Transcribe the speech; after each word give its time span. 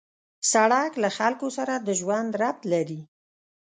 سړک 0.51 0.91
له 1.03 1.09
خلکو 1.17 1.47
سره 1.57 1.73
د 1.87 1.89
ژوند 1.99 2.31
ربط 2.41 2.63
لري. 2.73 3.01